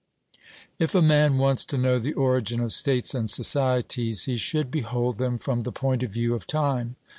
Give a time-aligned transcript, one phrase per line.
[0.79, 5.19] If a man wants to know the origin of states and societies, he should behold
[5.19, 6.95] them from the point of view of time.